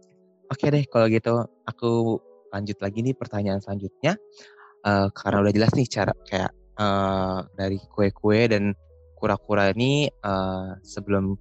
Oke 0.48 0.72
deh, 0.72 0.84
kalau 0.88 1.12
gitu 1.12 1.44
aku 1.68 2.16
lanjut 2.48 2.80
lagi 2.80 3.04
nih 3.04 3.12
pertanyaan 3.12 3.60
selanjutnya. 3.60 4.16
Uh, 4.80 5.12
karena 5.12 5.44
udah 5.44 5.52
jelas 5.52 5.72
nih 5.76 5.84
cara 5.90 6.12
kayak 6.24 6.52
uh, 6.80 7.44
dari 7.52 7.76
kue-kue 7.92 8.48
dan 8.48 8.72
kura-kura 9.18 9.74
ini 9.74 10.08
uh, 10.24 10.78
sebelum 10.80 11.36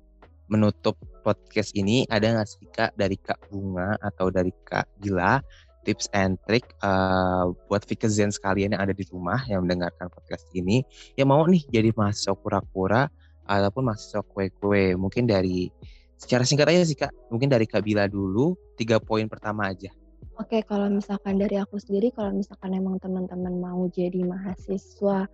menutup 0.52 0.98
podcast 1.24 1.72
ini 1.78 2.04
ada 2.10 2.34
nggak 2.34 2.50
sih 2.50 2.68
kak 2.74 2.92
dari 3.00 3.16
kak 3.20 3.38
Bunga 3.48 3.96
atau 4.00 4.28
dari 4.34 4.52
kak 4.66 4.90
Gila 5.00 5.40
tips 5.88 6.12
and 6.12 6.36
trick 6.44 6.68
uh, 6.84 7.48
buat 7.72 7.88
Vikazen 7.88 8.34
sekalian 8.34 8.76
yang 8.76 8.82
ada 8.84 8.92
di 8.92 9.08
rumah 9.08 9.40
yang 9.48 9.64
mendengarkan 9.64 10.12
podcast 10.12 10.44
ini 10.52 10.84
yang 11.16 11.32
mau 11.32 11.48
nih 11.48 11.64
jadi 11.72 11.96
mahasiswa 11.96 12.36
kura-kura 12.36 13.08
ataupun 13.48 13.88
mahasiswa 13.88 14.24
kue-kue 14.28 15.00
mungkin 15.00 15.30
dari 15.30 15.72
secara 16.18 16.44
singkat 16.44 16.68
aja 16.74 16.84
sih 16.84 16.98
kak 16.98 17.14
mungkin 17.30 17.50
dari 17.50 17.70
kak 17.70 17.86
Bila 17.86 18.10
dulu 18.10 18.58
tiga 18.76 18.98
poin 18.98 19.30
pertama 19.30 19.70
aja 19.70 19.90
Oke, 20.38 20.62
kalau 20.62 20.86
misalkan 20.94 21.42
dari 21.42 21.58
aku 21.58 21.82
sendiri, 21.82 22.14
kalau 22.14 22.30
misalkan 22.30 22.78
emang 22.78 23.02
teman-teman 23.02 23.58
mau 23.58 23.90
jadi 23.90 24.22
mahasiswa 24.22 25.26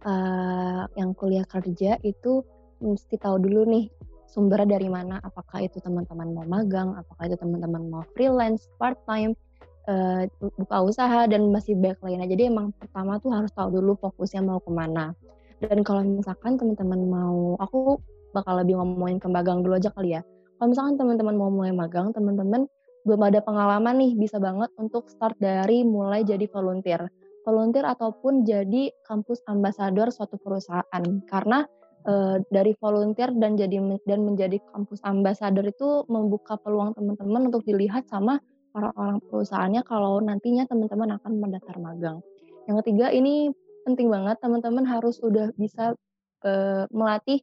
uh, 0.00 0.84
yang 0.96 1.12
kuliah 1.12 1.44
kerja 1.44 2.00
itu 2.00 2.40
mesti 2.80 3.20
tahu 3.20 3.36
dulu 3.36 3.68
nih 3.68 3.92
sumbernya 4.24 4.80
dari 4.80 4.88
mana. 4.88 5.20
Apakah 5.20 5.60
itu 5.60 5.76
teman-teman 5.84 6.32
mau 6.32 6.48
magang, 6.48 6.96
apakah 6.96 7.28
itu 7.28 7.36
teman-teman 7.36 7.84
mau 7.92 8.02
freelance, 8.16 8.64
part 8.80 8.96
time, 9.04 9.36
uh, 9.92 10.24
buka 10.40 10.78
usaha 10.88 11.28
dan 11.28 11.52
masih 11.52 11.76
banyak 11.76 12.00
lainnya. 12.00 12.28
Jadi 12.32 12.42
emang 12.48 12.72
pertama 12.80 13.20
tuh 13.20 13.36
harus 13.36 13.52
tahu 13.52 13.76
dulu 13.76 13.92
fokusnya 14.00 14.40
mau 14.40 14.56
ke 14.64 14.72
mana. 14.72 15.12
Dan 15.60 15.84
kalau 15.84 16.00
misalkan 16.00 16.56
teman-teman 16.56 17.00
mau, 17.12 17.60
aku 17.60 18.00
bakal 18.36 18.60
lebih 18.60 18.76
ngomongin 18.76 19.16
ke 19.16 19.28
magang 19.32 19.64
dulu 19.64 19.80
aja 19.80 19.88
kali 19.96 20.20
ya. 20.20 20.22
Kalau 20.60 20.68
misalkan 20.72 20.96
teman-teman 21.00 21.34
mau 21.36 21.48
mulai 21.48 21.72
magang, 21.72 22.12
teman-teman 22.12 22.68
belum 23.06 23.22
ada 23.22 23.40
pengalaman 23.40 23.96
nih, 24.02 24.12
bisa 24.18 24.36
banget 24.42 24.68
untuk 24.76 25.06
start 25.06 25.38
dari 25.38 25.86
mulai 25.86 26.26
jadi 26.26 26.44
volunteer. 26.50 27.06
Volunteer 27.46 27.86
ataupun 27.86 28.42
jadi 28.42 28.90
kampus 29.06 29.46
ambasador 29.46 30.10
suatu 30.10 30.34
perusahaan. 30.42 31.04
Karena 31.30 31.62
e, 32.02 32.42
dari 32.50 32.74
volunteer 32.82 33.30
dan 33.38 33.54
jadi 33.54 33.78
dan 34.10 34.26
menjadi 34.26 34.58
kampus 34.74 34.98
ambasador 35.06 35.62
itu 35.70 36.02
membuka 36.10 36.58
peluang 36.58 36.98
teman-teman 36.98 37.54
untuk 37.54 37.62
dilihat 37.62 38.10
sama 38.10 38.42
orang-orang 38.74 39.22
perusahaannya 39.30 39.82
kalau 39.86 40.18
nantinya 40.18 40.66
teman-teman 40.66 41.14
akan 41.22 41.32
mendaftar 41.38 41.76
magang. 41.78 42.18
Yang 42.66 42.76
ketiga 42.82 43.14
ini 43.14 43.54
penting 43.86 44.10
banget 44.10 44.42
teman-teman 44.42 44.82
harus 44.82 45.22
udah 45.22 45.54
bisa 45.54 45.94
e, 46.42 46.50
melatih 46.90 47.38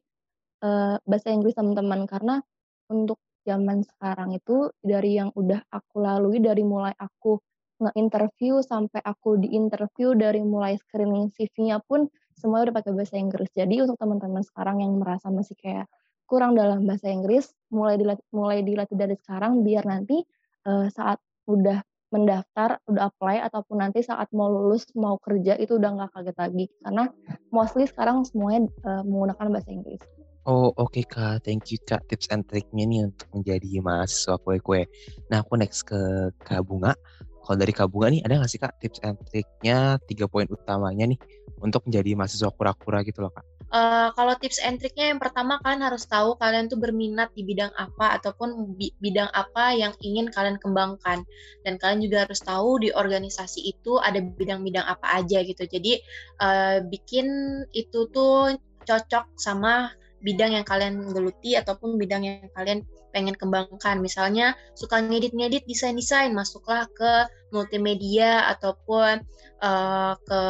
uh, 0.64 0.96
bahasa 1.04 1.28
Inggris 1.30 1.52
teman-teman 1.54 2.08
karena 2.08 2.40
untuk 2.88 3.20
zaman 3.44 3.84
sekarang 3.84 4.32
itu 4.32 4.72
dari 4.80 5.20
yang 5.20 5.28
udah 5.36 5.60
aku 5.68 6.00
lalui 6.00 6.40
dari 6.40 6.64
mulai 6.64 6.96
aku 6.96 7.38
nge-interview 7.84 8.64
sampai 8.64 9.04
aku 9.04 9.36
di-interview 9.36 10.16
dari 10.16 10.40
mulai 10.40 10.80
screening 10.80 11.28
CV-nya 11.36 11.84
pun 11.84 12.08
semua 12.34 12.64
udah 12.64 12.74
pakai 12.74 12.96
bahasa 12.96 13.20
Inggris. 13.20 13.50
Jadi 13.52 13.84
untuk 13.84 14.00
teman-teman 14.00 14.42
sekarang 14.42 14.80
yang 14.80 14.96
merasa 14.96 15.28
masih 15.28 15.54
kayak 15.60 15.86
kurang 16.24 16.56
dalam 16.56 16.82
bahasa 16.88 17.12
Inggris, 17.12 17.52
mulai 17.68 18.00
dilatih, 18.00 18.26
mulai 18.32 18.58
dilatih 18.64 18.96
dari 18.96 19.14
sekarang 19.20 19.60
biar 19.62 19.84
nanti 19.84 20.24
uh, 20.64 20.88
saat 20.88 21.20
udah 21.44 21.84
mendaftar, 22.14 22.78
udah 22.86 23.10
apply 23.10 23.42
ataupun 23.42 23.82
nanti 23.82 24.06
saat 24.06 24.30
mau 24.30 24.46
lulus 24.46 24.86
mau 24.94 25.18
kerja 25.18 25.58
itu 25.58 25.76
udah 25.76 25.90
nggak 25.98 26.10
kaget 26.14 26.36
lagi 26.38 26.64
karena 26.78 27.04
mostly 27.50 27.90
sekarang 27.90 28.22
semuanya 28.22 28.70
uh, 28.86 29.02
menggunakan 29.02 29.46
bahasa 29.50 29.70
Inggris. 29.74 30.02
Oh 30.44 30.68
oke 30.76 30.92
okay, 30.92 31.04
kak, 31.08 31.40
thank 31.40 31.72
you 31.72 31.80
kak 31.80 32.04
tips 32.04 32.28
and 32.28 32.44
triknya 32.44 32.84
nih 32.84 33.08
untuk 33.08 33.32
menjadi 33.32 33.80
mahasiswa 33.80 34.36
kue-kue. 34.44 34.84
Nah 35.32 35.40
aku 35.40 35.56
next 35.56 35.88
ke 35.88 35.96
Kak 36.44 36.68
Bunga. 36.68 36.92
Kalau 37.40 37.56
dari 37.56 37.72
Kak 37.72 37.88
Bunga 37.88 38.12
nih 38.12 38.20
ada 38.28 38.36
nggak 38.36 38.52
sih 38.52 38.60
kak 38.60 38.76
tips 38.76 39.00
and 39.00 39.16
triknya 39.24 39.96
tiga 40.04 40.28
poin 40.28 40.44
utamanya 40.48 41.08
nih 41.08 41.16
untuk 41.64 41.88
menjadi 41.88 42.12
mahasiswa 42.12 42.52
kura-kura 42.52 43.00
gitu 43.08 43.24
loh 43.24 43.32
kak? 43.32 43.44
Uh, 43.72 44.12
kalau 44.12 44.36
tips 44.36 44.60
and 44.60 44.76
triknya 44.76 45.16
yang 45.16 45.20
pertama 45.20 45.56
kalian 45.64 45.80
harus 45.80 46.04
tahu 46.04 46.36
kalian 46.36 46.68
tuh 46.68 46.76
berminat 46.76 47.32
di 47.32 47.40
bidang 47.40 47.72
apa 47.80 48.20
ataupun 48.20 48.76
bidang 48.76 49.32
apa 49.32 49.72
yang 49.72 49.96
ingin 50.04 50.28
kalian 50.28 50.60
kembangkan 50.60 51.24
dan 51.64 51.74
kalian 51.80 52.04
juga 52.04 52.28
harus 52.28 52.44
tahu 52.44 52.84
di 52.84 52.92
organisasi 52.92 53.64
itu 53.64 53.96
ada 53.96 54.20
bidang-bidang 54.20 54.84
apa 54.84 55.24
aja 55.24 55.40
gitu. 55.40 55.64
Jadi 55.64 56.04
uh, 56.44 56.84
bikin 56.84 57.28
itu 57.72 58.12
tuh 58.12 58.60
cocok 58.84 59.40
sama 59.40 59.88
bidang 60.24 60.56
yang 60.56 60.64
kalian 60.64 61.04
geluti 61.12 61.52
ataupun 61.54 62.00
bidang 62.00 62.24
yang 62.24 62.48
kalian 62.56 62.80
pengen 63.12 63.36
kembangkan. 63.36 64.00
Misalnya 64.00 64.56
suka 64.72 65.04
ngedit-ngedit 65.04 65.68
desain-desain, 65.68 66.32
masuklah 66.32 66.88
ke 66.96 67.28
multimedia 67.52 68.48
ataupun 68.56 69.20
uh, 69.60 70.16
ke 70.24 70.42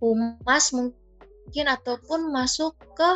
humas 0.00 0.64
mungkin 0.72 1.64
ataupun 1.68 2.32
masuk 2.32 2.74
ke 2.96 3.10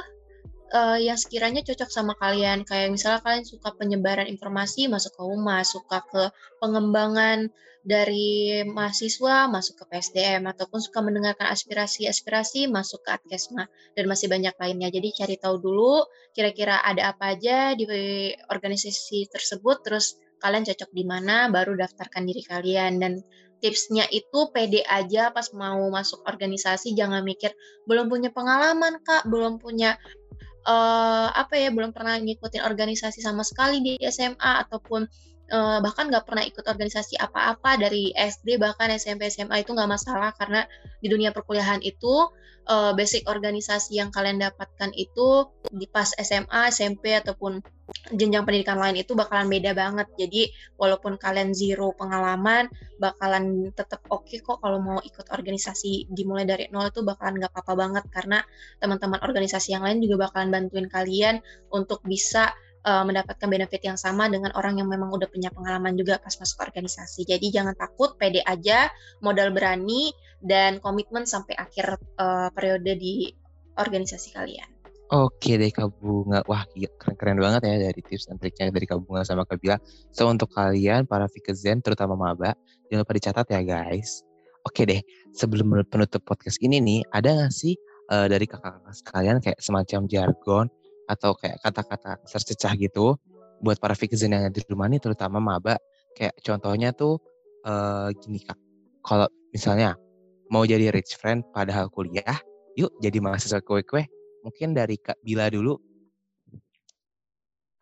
uh, 0.77 1.01
yang 1.01 1.17
sekiranya 1.17 1.65
cocok 1.65 1.89
sama 1.89 2.13
kalian. 2.21 2.69
Kayak 2.69 2.93
misalnya 2.93 3.21
kalian 3.25 3.45
suka 3.49 3.73
penyebaran 3.81 4.29
informasi, 4.29 4.87
masuk 4.93 5.17
ke 5.17 5.23
humas, 5.25 5.73
suka 5.73 6.05
ke 6.13 6.23
pengembangan 6.61 7.49
dari 7.89 8.61
mahasiswa, 8.69 9.49
masuk 9.49 9.81
ke 9.81 9.85
PSDM, 9.89 10.45
ataupun 10.45 10.77
suka 10.77 11.01
mendengarkan 11.01 11.49
aspirasi-aspirasi, 11.49 12.69
masuk 12.69 13.01
ke 13.01 13.17
Adkesma, 13.17 13.65
dan 13.97 14.05
masih 14.05 14.29
banyak 14.29 14.53
lainnya. 14.61 14.93
Jadi 14.93 15.09
cari 15.17 15.37
tahu 15.41 15.57
dulu 15.57 16.05
kira-kira 16.37 16.85
ada 16.85 17.17
apa 17.17 17.33
aja 17.33 17.73
di 17.73 17.89
organisasi 18.53 19.33
tersebut, 19.33 19.81
terus 19.89 20.21
kalian 20.37 20.69
cocok 20.69 20.91
di 20.93 21.05
mana, 21.09 21.49
baru 21.49 21.81
daftarkan 21.81 22.29
diri 22.29 22.45
kalian. 22.45 23.01
Dan 23.01 23.25
tipsnya 23.65 24.05
itu 24.13 24.53
pede 24.53 24.85
aja 24.85 25.33
pas 25.33 25.49
mau 25.57 25.89
masuk 25.89 26.21
organisasi, 26.29 26.93
jangan 26.93 27.25
mikir 27.25 27.57
belum 27.89 28.13
punya 28.13 28.29
pengalaman 28.29 29.01
kak, 29.01 29.25
belum 29.33 29.57
punya 29.57 29.97
uh, 30.69 31.33
apa 31.33 31.57
ya 31.57 31.73
belum 31.73 31.97
pernah 31.97 32.21
ngikutin 32.21 32.63
organisasi 32.63 33.25
sama 33.25 33.41
sekali 33.43 33.81
di 33.81 33.93
SMA 34.13 34.69
ataupun 34.69 35.09
uh, 35.53 35.79
bahkan 35.81 36.09
nggak 36.09 36.25
pernah 36.29 36.45
ikut 36.45 36.65
organisasi 36.65 37.17
apa-apa 37.19 37.81
dari 37.81 38.13
SD 38.13 38.61
bahkan 38.61 38.93
SMP 38.95 39.29
SMA 39.33 39.65
itu 39.65 39.73
nggak 39.73 39.91
masalah 39.91 40.33
karena 40.37 40.65
di 41.01 41.09
dunia 41.09 41.33
perkuliahan 41.33 41.81
itu 41.85 42.29
uh, 42.69 42.93
basic 42.93 43.25
organisasi 43.27 43.99
yang 43.99 44.13
kalian 44.13 44.39
dapatkan 44.39 44.93
itu 44.95 45.49
di 45.73 45.89
pas 45.89 46.13
SMA 46.21 46.69
SMP 46.71 47.17
ataupun 47.17 47.65
jenjang 48.13 48.45
pendidikan 48.45 48.77
lain 48.77 49.01
itu 49.01 49.17
bakalan 49.17 49.49
beda 49.49 49.73
banget. 49.73 50.07
Jadi 50.21 50.53
walaupun 50.77 51.17
kalian 51.17 51.57
zero 51.57 51.97
pengalaman, 51.97 52.69
bakalan 53.01 53.73
tetap 53.73 54.05
oke 54.13 54.29
okay 54.29 54.45
kok 54.45 54.61
kalau 54.61 54.79
mau 54.79 55.01
ikut 55.01 55.25
organisasi 55.33 56.13
dimulai 56.13 56.45
dari 56.45 56.69
nol 56.69 56.93
itu 56.93 57.01
bakalan 57.01 57.41
nggak 57.41 57.53
apa-apa 57.57 57.75
banget 57.75 58.05
karena 58.13 58.39
teman-teman 58.79 59.21
organisasi 59.25 59.73
yang 59.73 59.83
lain 59.83 60.05
juga 60.05 60.29
bakalan 60.29 60.53
bantuin 60.53 60.87
kalian 60.87 61.41
untuk 61.73 62.05
bisa 62.05 62.53
uh, 62.85 63.03
mendapatkan 63.03 63.49
benefit 63.49 63.83
yang 63.83 63.99
sama 63.99 64.31
dengan 64.31 64.55
orang 64.55 64.79
yang 64.79 64.87
memang 64.91 65.11
udah 65.11 65.27
punya 65.31 65.51
pengalaman 65.51 65.99
juga 65.99 66.21
pas 66.23 66.35
masuk 66.35 66.63
organisasi. 66.63 67.27
Jadi 67.27 67.51
jangan 67.51 67.75
takut, 67.75 68.15
pede 68.21 68.45
aja, 68.45 68.93
modal 69.25 69.51
berani 69.51 70.13
dan 70.45 70.79
komitmen 70.79 71.27
sampai 71.27 71.59
akhir 71.59 71.99
uh, 72.19 72.51
periode 72.55 72.95
di 72.99 73.33
organisasi 73.79 74.35
kalian. 74.35 74.69
Oke 75.09 75.57
deh 75.57 75.73
Kak 75.73 75.89
Bunga. 76.05 76.45
Wah 76.45 76.69
keren-keren 77.01 77.41
banget 77.41 77.65
ya 77.65 77.89
dari 77.89 78.01
tips 78.05 78.29
dan 78.29 78.37
triknya 78.37 78.69
dari 78.69 78.85
Kak 78.85 79.01
Bunga 79.01 79.25
sama 79.25 79.49
Kak 79.49 79.57
Bila. 79.57 79.81
So 80.13 80.29
untuk 80.29 80.53
kalian 80.53 81.09
para 81.09 81.25
Fikezen 81.33 81.81
terutama 81.81 82.13
Maba, 82.13 82.53
jangan 82.93 83.09
lupa 83.09 83.17
dicatat 83.17 83.47
ya 83.49 83.61
guys. 83.65 84.21
Oke 84.69 84.85
deh, 84.85 85.01
sebelum 85.33 85.73
penutup 85.89 86.21
podcast 86.29 86.61
ini 86.61 86.77
nih, 86.77 87.01
ada 87.17 87.33
gak 87.33 87.57
sih 87.57 87.73
uh, 88.13 88.29
dari 88.29 88.45
kakak-kakak 88.45 88.95
sekalian 89.01 89.37
kayak 89.41 89.57
semacam 89.65 90.05
jargon 90.13 90.67
atau 91.09 91.33
kayak 91.35 91.59
kata-kata 91.65 92.21
tercecah 92.29 92.73
gitu 92.77 93.17
buat 93.59 93.81
para 93.81 93.97
Fikezen 93.97 94.37
yang 94.37 94.53
di 94.53 94.61
rumah 94.69 94.87
nih 94.87 95.01
terutama 95.03 95.41
Maba. 95.41 95.81
Kayak 96.15 96.37
contohnya 96.45 96.93
tuh 96.93 97.19
uh, 97.65 98.13
gini 98.21 98.45
Kak, 98.45 98.59
kalau 99.03 99.27
misalnya 99.51 99.97
mau 100.53 100.63
jadi 100.69 100.93
rich 100.93 101.17
friend 101.17 101.49
padahal 101.51 101.89
kuliah, 101.89 102.39
yuk 102.77 102.93
jadi 103.03 103.19
mahasiswa 103.19 103.65
kue-kue 103.65 104.07
Mungkin 104.47 104.71
dari 104.73 104.97
Kak 104.97 105.19
Bila 105.21 105.51
dulu. 105.51 105.77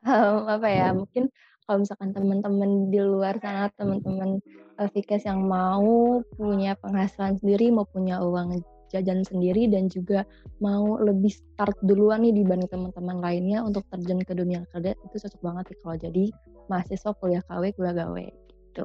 Um, 0.06 0.46
apa 0.46 0.68
ya, 0.70 0.94
mungkin 0.94 1.28
kalau 1.66 1.82
misalkan 1.82 2.14
teman-teman 2.14 2.94
di 2.94 3.00
luar 3.02 3.42
sana, 3.42 3.66
teman-teman 3.74 4.38
uh, 4.78 5.18
yang 5.18 5.40
mau 5.42 6.22
punya 6.38 6.78
penghasilan 6.78 7.42
sendiri, 7.42 7.74
mau 7.74 7.84
punya 7.90 8.22
uang 8.22 8.62
jajan 8.92 9.26
sendiri 9.26 9.66
dan 9.66 9.90
juga 9.90 10.22
mau 10.62 10.98
lebih 11.00 11.30
start 11.30 11.76
duluan 11.82 12.22
nih 12.22 12.32
dibanding 12.32 12.70
teman-teman 12.70 13.18
lainnya 13.18 13.62
untuk 13.62 13.82
terjun 13.90 14.22
ke 14.22 14.32
dunia 14.32 14.62
kerja 14.70 14.94
itu 14.94 15.16
cocok 15.26 15.40
banget 15.42 15.64
sih 15.72 15.78
kalau 15.82 15.96
jadi 15.98 16.24
mahasiswa 16.70 17.10
kuliah 17.18 17.42
KW 17.46 17.62
kuliah 17.74 17.94
gawe 17.94 18.26
gitu. 18.26 18.84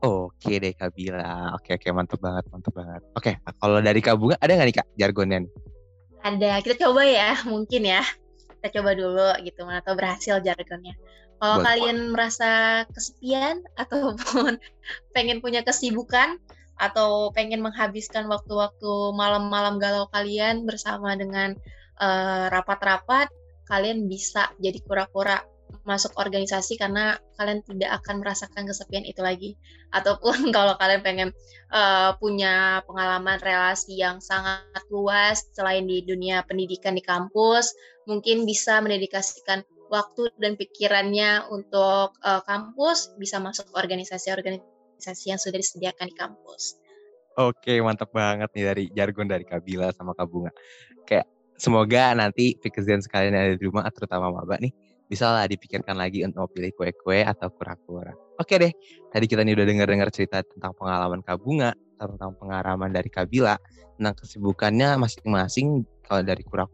Oke 0.00 0.56
deh 0.56 0.72
Kak 0.72 0.96
Bila. 0.96 1.52
Oke 1.54 1.76
oke 1.76 1.88
mantap 1.92 2.20
banget 2.24 2.44
mantap 2.48 2.72
banget. 2.72 3.02
Oke 3.12 3.30
kalau 3.60 3.78
dari 3.84 4.00
Kak 4.00 4.16
Bunga 4.16 4.36
ada 4.40 4.52
nggak 4.56 4.68
nih 4.72 4.76
Kak 4.80 4.88
jargonnya? 4.96 5.44
Ada, 6.20 6.60
kita 6.60 6.88
coba 6.88 7.02
ya, 7.04 7.32
mungkin 7.52 7.82
ya. 7.84 8.04
Kita 8.60 8.80
coba 8.80 8.92
dulu 8.92 9.28
gitu, 9.40 9.64
mana 9.64 9.80
tahu 9.80 9.96
berhasil 9.96 10.40
jargonnya. 10.44 10.92
Kalau 11.40 11.64
kalian 11.64 12.12
merasa 12.12 12.84
kesepian 12.92 13.64
ataupun 13.82 14.60
pengen 15.16 15.40
punya 15.40 15.64
kesibukan 15.64 16.36
atau 16.80 17.28
pengen 17.36 17.60
menghabiskan 17.60 18.24
waktu-waktu 18.24 19.12
malam-malam 19.12 19.76
galau 19.76 20.08
kalian 20.08 20.64
bersama 20.64 21.12
dengan 21.12 21.52
eh, 22.00 22.44
rapat-rapat, 22.48 23.28
uh, 23.28 23.38
kalian 23.68 24.08
bisa 24.08 24.48
jadi 24.56 24.80
kura-kura 24.80 25.44
masuk 25.86 26.18
organisasi 26.18 26.74
karena 26.74 27.14
kalian 27.38 27.62
tidak 27.62 28.02
akan 28.02 28.18
merasakan 28.24 28.66
kesepian 28.66 29.04
itu 29.04 29.20
lagi. 29.20 29.54
Ataupun 29.96 30.50
kalau 30.56 30.74
kalian 30.80 31.04
pengen 31.04 31.28
uh, 31.70 32.16
punya 32.16 32.80
pengalaman 32.88 33.38
relasi 33.44 34.00
yang 34.00 34.18
sangat 34.18 34.82
luas 34.88 35.44
selain 35.52 35.84
di 35.84 36.02
dunia 36.02 36.42
pendidikan 36.48 36.96
di 36.96 37.04
kampus 37.04 37.76
mungkin 38.08 38.48
bisa 38.48 38.80
mendedikasikan 38.82 39.62
waktu 39.90 40.30
dan 40.38 40.54
pikirannya 40.54 41.50
untuk 41.50 42.14
uh, 42.22 42.42
kampus 42.46 43.14
bisa 43.18 43.42
masuk 43.42 43.66
organisasi-organisasi 43.74 44.79
yang 45.26 45.40
sudah 45.40 45.58
disediakan 45.58 46.06
di 46.08 46.16
kampus. 46.16 46.76
Oke, 47.38 47.78
mantap 47.80 48.10
banget 48.12 48.50
nih 48.52 48.64
dari 48.66 48.84
jargon 48.92 49.24
dari 49.30 49.46
Kabila 49.46 49.94
sama 49.96 50.12
Kabunga. 50.12 50.50
Kayak 51.06 51.30
semoga 51.56 52.12
nanti 52.12 52.58
Fikrizian 52.58 53.00
sekalian 53.00 53.32
yang 53.32 53.44
ada 53.48 53.56
di 53.56 53.64
rumah, 53.64 53.86
terutama 53.94 54.28
Maba 54.34 54.58
nih, 54.58 54.74
bisa 55.06 55.30
lah 55.30 55.46
dipikirkan 55.46 55.94
lagi 55.94 56.26
untuk 56.26 56.50
pilih 56.52 56.74
kue-kue 56.74 57.22
atau 57.22 57.48
kura-kura. 57.54 58.12
Oke 58.36 58.58
deh, 58.60 58.72
tadi 59.14 59.24
kita 59.24 59.46
nih 59.46 59.56
udah 59.56 59.66
dengar-dengar 59.66 60.08
cerita 60.10 60.42
tentang 60.42 60.74
pengalaman 60.74 61.22
Kak 61.22 61.38
Bunga, 61.40 61.72
tentang 61.96 62.32
pengalaman 62.36 62.90
dari 62.90 63.08
Kabila, 63.08 63.56
tentang 63.96 64.14
kesibukannya 64.16 64.96
masing-masing 64.96 65.84
kalau 66.04 66.24
dari 66.24 66.42
kura 66.42 66.64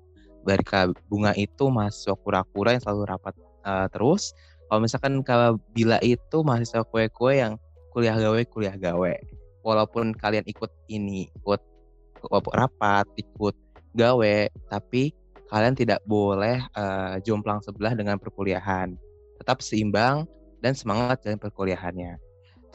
dari 0.47 0.63
Kak 0.63 1.11
Bunga 1.11 1.35
itu 1.35 1.69
masuk 1.69 2.23
kura-kura 2.23 2.79
yang 2.79 2.83
selalu 2.83 3.03
rapat 3.07 3.35
uh, 3.67 3.91
terus. 3.91 4.31
Kalau 4.67 4.81
misalkan 4.83 5.23
Kabila 5.23 5.99
itu 6.03 6.39
mahasiswa 6.47 6.87
kue-kue 6.87 7.39
yang 7.39 7.59
kuliah 7.97 8.13
gawe, 8.21 8.41
kuliah 8.53 8.77
gawe. 8.77 9.13
Walaupun 9.65 10.13
kalian 10.13 10.45
ikut 10.45 10.69
ini, 10.93 11.33
ikut 11.33 11.65
rapat, 12.53 13.09
ikut 13.17 13.57
gawe, 13.97 14.37
tapi 14.69 15.17
kalian 15.49 15.73
tidak 15.73 16.05
boleh 16.05 16.61
uh, 16.77 17.17
jomplang 17.25 17.65
sebelah 17.65 17.97
dengan 17.97 18.21
perkuliahan. 18.21 18.93
Tetap 19.41 19.65
seimbang 19.65 20.29
dan 20.61 20.77
semangat 20.77 21.25
dalam 21.25 21.41
perkuliahannya. 21.41 22.21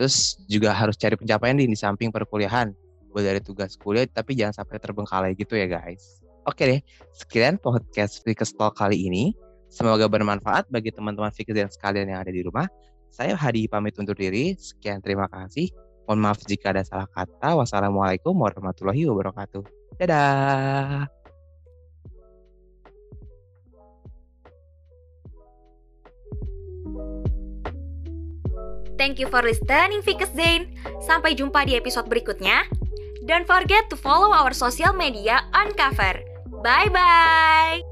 Terus 0.01 0.41
juga 0.49 0.73
harus 0.73 0.97
cari 0.97 1.13
pencapaian 1.13 1.53
di, 1.53 1.69
di 1.69 1.77
samping 1.77 2.09
perkuliahan. 2.09 2.73
Buat 3.13 3.23
dari 3.27 3.41
tugas 3.45 3.77
kuliah, 3.77 4.09
tapi 4.09 4.33
jangan 4.33 4.65
sampai 4.65 4.81
terbengkalai 4.81 5.37
gitu 5.37 5.53
ya 5.53 5.69
guys. 5.69 6.17
Oke 6.49 6.65
deh, 6.65 6.81
sekian 7.13 7.61
podcast 7.61 8.25
Fikes 8.25 8.57
Talk 8.57 8.73
kali 8.73 8.97
ini. 8.97 9.37
Semoga 9.69 10.09
bermanfaat 10.09 10.65
bagi 10.73 10.89
teman-teman 10.89 11.29
Fikes 11.29 11.53
dan 11.53 11.69
sekalian 11.69 12.09
yang 12.09 12.25
ada 12.25 12.33
di 12.33 12.41
rumah. 12.41 12.65
Saya 13.11 13.35
Hadi 13.35 13.67
pamit 13.67 13.99
undur 13.99 14.15
diri. 14.15 14.55
Sekian 14.55 15.03
terima 15.03 15.27
kasih. 15.27 15.69
Mohon 16.07 16.19
maaf 16.31 16.39
jika 16.47 16.71
ada 16.71 16.81
salah 16.87 17.07
kata. 17.11 17.59
Wassalamualaikum 17.59 18.33
warahmatullahi 18.33 19.05
wabarakatuh. 19.05 19.63
Dadah. 19.99 21.11
Thank 29.01 29.17
you 29.17 29.25
for 29.33 29.41
listening 29.41 30.05
Vikas 30.05 30.29
Zane. 30.37 30.77
Sampai 31.01 31.33
jumpa 31.33 31.65
di 31.65 31.73
episode 31.73 32.05
berikutnya. 32.05 32.69
Don't 33.25 33.49
forget 33.49 33.89
to 33.89 33.97
follow 33.97 34.29
our 34.29 34.53
social 34.53 34.93
media 34.93 35.41
on 35.57 35.73
cover. 35.73 36.21
Bye 36.61 36.89
bye. 36.93 37.90